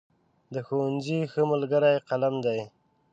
[0.53, 2.59] د ښوونځي ښه ملګری قلم دی.